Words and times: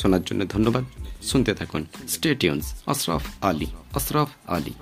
শোনার 0.00 0.22
জন্য 0.22 0.40
ধন্যবাদ। 0.54 0.84
শুনতে 1.22 1.52
থাকুন 1.54 1.82
স্টেটিউন্স 2.08 2.64
আশরাফ 2.86 3.24
আলী 3.40 3.66
আশরাফ 3.94 4.28
আলী। 4.46 4.74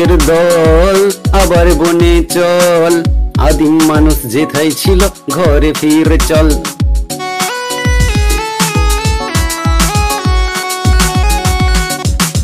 যুবকের 0.00 0.18
দল, 0.26 0.98
আবার 1.42 1.66
বনে 1.74 2.14
চল। 2.34 2.94
আদিম 3.40 3.74
মানুষ 3.86 4.14
যেথায় 4.24 4.70
ছিল, 4.70 5.00
ঘরে 5.30 5.72
ফিরে 5.80 6.18
চল। 6.28 6.48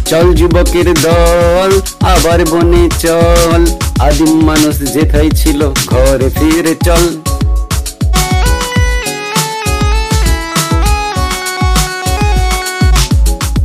চল 0.06 0.34
যুবকের 0.34 0.88
দল, 0.94 1.70
আবার 2.00 2.44
বনে 2.44 2.84
চল। 2.98 3.62
আদিম 4.00 4.32
মানুষ 4.44 4.76
যেথায় 4.94 5.30
ছিল, 5.30 5.60
ঘরে 5.86 6.28
ফিরে 6.30 6.74
চল। 6.84 7.04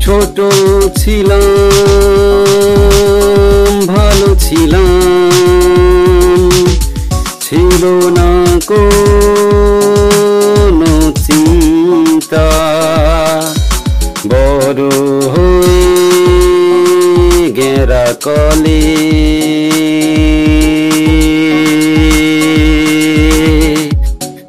ছোট 0.02 0.38
ছিলাম। 0.98 2.61
ছিলাম। 4.40 6.50
ছিল 7.42 8.10
না 8.10 8.46
কোনো 8.68 11.14
চিন্তা। 11.26 12.52
বড় 14.28 15.30
হয়ে 15.30 17.52
গেরা 17.52 18.14
কলে। 18.24 18.98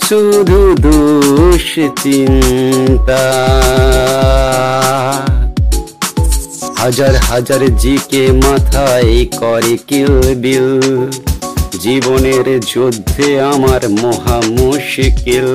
শুধু 0.08 0.76
হাজার 6.82 7.16
হাজার 7.16 7.76
জিকে 7.76 8.26
মাথায় 8.26 9.26
করে 9.40 9.76
কিল 9.88 10.34
বিল। 10.34 10.80
জীবনের 11.80 12.60
যুদ্ধে 12.60 13.40
আমার 13.40 13.88
মহা 13.88 14.42
মুশকিল। 14.48 15.48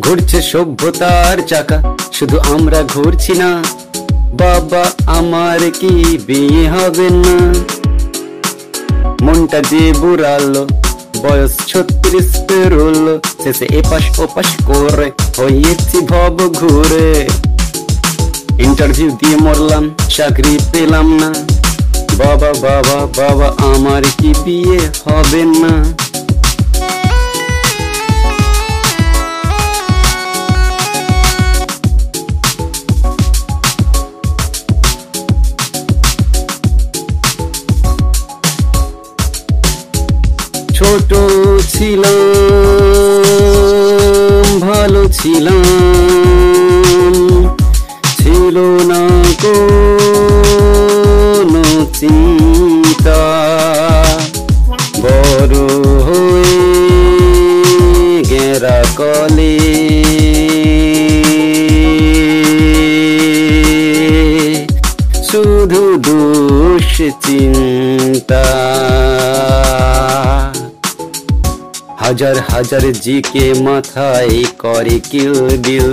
ঘুরছে 0.00 0.42
সভ্যতার 0.42 1.36
চাকা, 1.46 1.82
শুধু 2.12 2.38
আমরা 2.38 2.82
ঘুরছি 2.82 3.32
না। 3.32 3.64
বাবা, 4.32 4.84
আমার 5.06 5.58
কি 5.80 6.18
বিয়ে 6.26 6.68
হবে 6.68 7.08
না? 7.10 7.36
মনটা 9.22 9.60
যে 9.70 9.92
বুড়ালো 10.00 10.83
বয়স 11.24 11.52
ছত্রিশ 11.66 12.28
পেরুল। 12.48 13.18
শেষে 13.42 13.66
এপাশ 13.78 14.04
ওপাশ 14.18 14.46
করে 14.66 15.08
হয়েছি 15.36 15.98
ভব 16.00 16.36
ঘুরে। 16.52 17.28
ইন্টারভিউ 18.58 19.10
দিয়ে 19.10 19.36
মরলাম, 19.36 19.84
চাকরি 20.08 20.58
পেলাম 20.72 21.06
না। 21.20 21.30
বাবা 22.18 22.50
বাবা 22.62 22.98
বাবা, 23.16 23.48
আমার 23.74 24.02
কি 24.18 24.30
বিয়ে 24.44 24.80
হবে 25.04 25.42
না? 25.62 26.03
ছোট 40.84 41.14
ছিলাম, 41.68 44.60
ভালো 44.60 45.08
ছিলাম। 45.08 45.64
ছিল 48.18 48.84
না 48.84 49.24
কোনো 49.42 51.90
চিন্তা। 51.94 53.36
বড় 55.02 56.02
হয়ে 56.02 58.24
গেরা 58.24 58.84
কলে। 58.96 59.58
শুধু 65.32 65.96
দোষ 65.96 67.02
চিন্তা। 67.26 68.73
হাজার 72.04 72.36
হাজার 72.48 72.84
জিকে 73.00 73.46
মাথায় 73.60 74.36
করে 74.58 74.96
কিল 75.10 75.34
বিল 75.58 75.92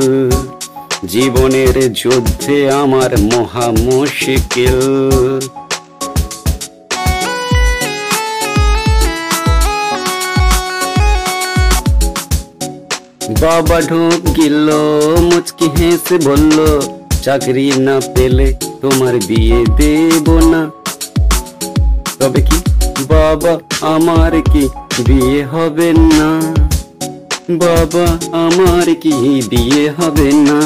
জীবনের 1.05 1.75
যুদ্ধে 1.93 2.57
আমার 2.73 3.11
মহা 3.31 3.67
মুশকিল 3.79 4.79
বাবা 13.41 13.77
ঢোক 13.81 14.21
গিল 14.35 14.67
মুচকি 15.21 15.67
হেসে 15.75 16.15
বলল 16.25 16.57
চাকরি 17.21 17.67
না 17.79 17.95
পেলে 18.15 18.47
তোমার 18.81 19.13
বিয়ে 19.27 19.59
দেব 19.77 20.27
না 20.51 20.61
তবে 22.19 22.41
কি 22.41 22.57
বাবা 23.09 23.59
আমার 23.81 24.41
কি 24.53 24.69
বিয়ে 25.07 25.45
হবে 25.45 25.93
না? 25.93 26.29
বাবা 27.57 28.05
আমার 28.37 28.95
কি 28.95 29.13
বিয়ে 29.49 29.89
হবে 29.89 30.31
না? 30.31 30.59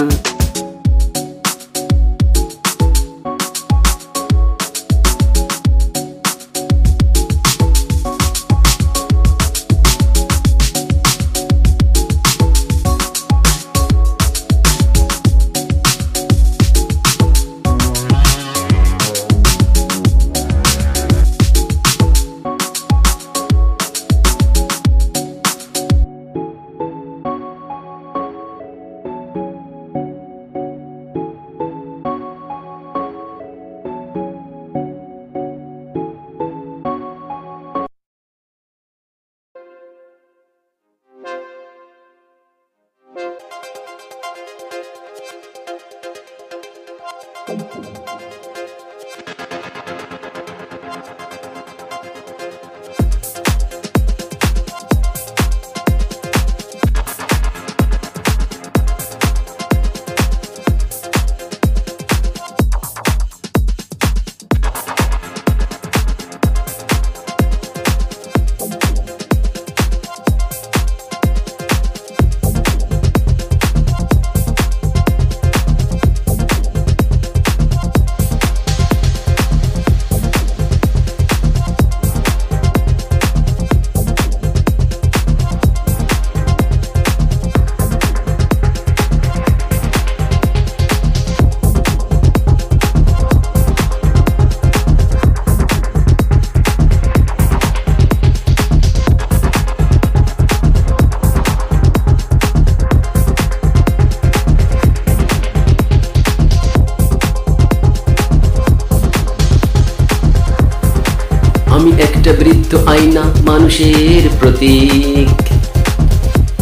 আয়না 112.88 113.24
মানুষের 113.46 114.30
প্রতীক। 114.40 115.42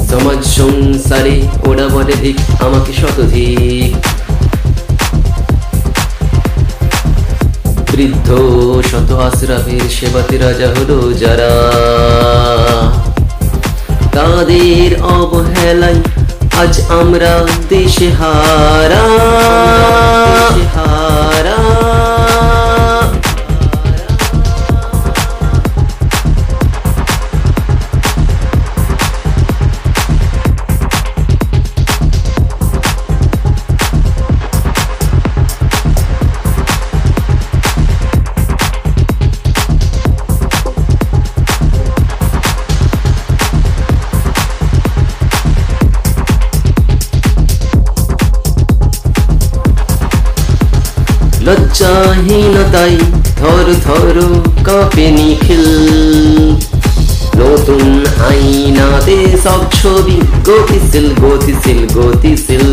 সমাজ 0.10 0.46
সংসারে 0.46 1.42
ওরা 1.66 1.88
বলে 1.88 2.14
দিক 2.22 2.38
আমাকে 2.62 2.94
শতধিক। 2.94 3.96
বৃদ্ধ 7.92 8.28
শত 8.92 9.12
আশ্রাবের 9.12 9.90
সেবাতে 9.90 10.38
রাজা 10.38 10.68
হলো 10.68 11.14
যারা। 11.14 11.52
তাদের 14.12 15.04
অবহেলায় 15.04 16.00
আজ 16.58 16.82
আমরা 16.90 17.48
দেশে 17.70 18.10
হারা 18.10 19.04
হারা। 20.76 21.58
লজ্জাহীনতাই 51.46 52.96
থর 53.40 53.68
থর 53.86 54.18
কাপে 54.66 55.08
নিখিল। 55.12 55.66
নতুন 57.40 57.88
আইনাতে 58.30 59.18
সব 59.44 59.62
ছবি 59.80 60.18
গতিশীল 60.48 61.08
গতিশীল 61.24 61.82
গতিশীল। 61.98 62.68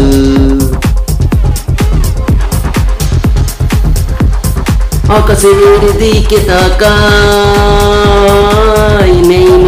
আকাশের 5.18 5.60
দিকে 6.00 6.38
তাকাই 6.48 6.82
নেই 9.28 9.59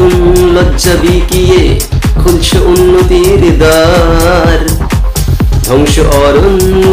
নতুন 0.00 0.36
লজ্জা 0.56 0.94
বিকিয়ে 1.02 1.62
খুলছে 2.20 2.58
উন্নতির 2.66 3.42
দ্বার 3.58 4.58
ধ্বংস 5.62 5.94
অরণ্য 6.18 6.92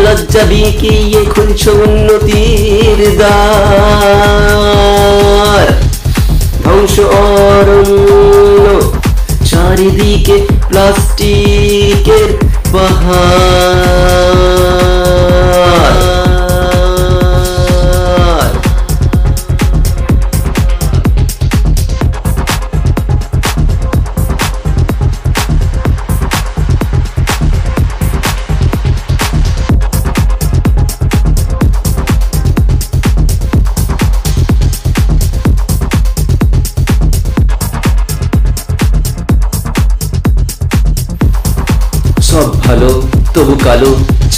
লজ্জা 0.05 0.43
বিকিয়ে 0.49 1.21
খুলছ 1.25 1.63
উন্নতির 1.83 2.99
দ্বার? 3.17 4.45
ধ্বংস 6.63 6.95
অরণ্য 7.21 8.65
চারিদিকে 9.49 10.35
প্লাস্টিকের 10.69 12.29
পাহাড় 12.71 14.62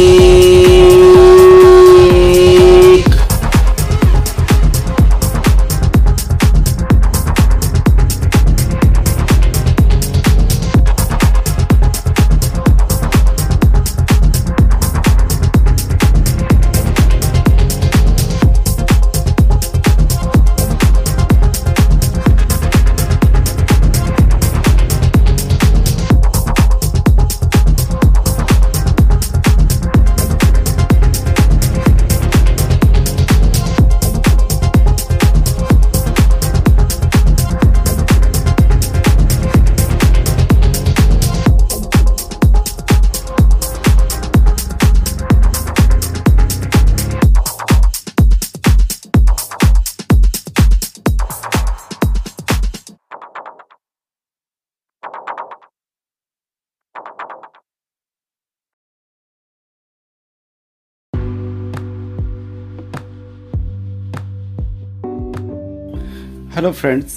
হ্যালো 66.59 66.73
ফ্রেন্ডস 66.73 67.13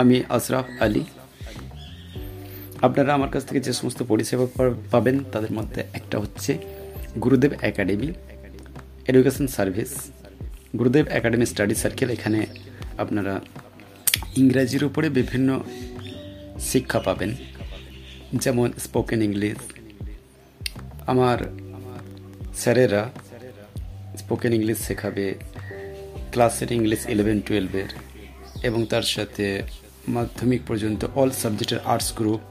আমি 0.00 0.16
আশরাফ 0.36 0.66
আলী 0.84 1.02
আপনারা 2.86 3.10
আমার 3.14 3.30
কাছ 3.34 3.42
থেকে 3.48 3.60
যে 3.66 3.72
সমস্ত 3.72 4.00
পরিষেবা 4.10 4.46
পাবেন, 4.92 5.16
তাদের 5.32 5.52
মধ্যে 5.58 5.80
একটা 5.98 6.16
হচ্ছে 6.18 6.52
Gurudev 7.24 7.52
academy, 7.70 8.08
education 9.10 9.46
service. 9.56 9.92
Gurudev 10.78 11.06
academy 11.18 11.46
study 11.46 11.74
circle, 11.74 12.08
এখানে 12.16 12.40
আপনারা 13.02 13.34
ইংরাজির 14.36 14.84
উপরে 14.84 15.06
বিভিন্ন 15.18 15.48
শিক্ষা 16.70 17.00
পাবেন। 17.06 17.30
যেমন 18.42 18.68
স্পোকেন 18.84 19.20
ইংলিশ 19.28 19.58
আমার 21.12 21.38
স্যারেরা 22.62 23.02
স্পোকেন 24.20 24.52
ইংলিশ 24.58 24.78
শেখাবে। 24.86 25.26
ক্লাসের 26.32 26.72
ইংলিশ 26.72 27.02
ইলেভেন 27.08 27.38
টুয়েলভের 27.40 27.90
এবং 28.62 28.80
তার 28.86 29.06
সাথে 29.14 29.62
মাধ্যমিক 30.08 30.60
পর্যন্ত 30.66 31.04
অল 31.14 31.30
সাবজেক্টের 31.42 31.80
আর্টস 31.84 32.08
গ্রুপ 32.16 32.44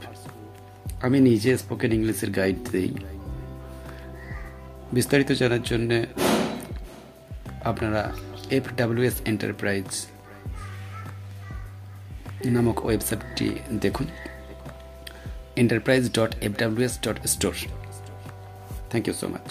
আমি 1.02 1.18
নিজে 1.20 1.50
স্পোকেন 1.58 1.92
ইংলিশের 1.92 2.30
গাইড 2.30 2.58
দিই। 2.72 2.90
বিস্তারিত 4.92 5.30
জানার 5.32 5.62
জন্যে 5.62 5.98
আপনারা 7.70 8.02
এফ 8.50 8.64
ডাব্লিউএস 8.76 9.16
এন্টারপ্রাইজ 9.24 9.88
নামক 12.54 12.78
ওয়েবসাইটটি 12.84 13.48
দেখুন। 13.80 14.06
Enterprise 15.62 16.04
dot 16.18 16.32
F 16.46 16.52
WS 16.58 16.94
dot 17.04 17.16
store 17.26 17.54
thank 18.90 19.04
you 19.08 19.14
so 19.20 19.26
much 19.28 19.48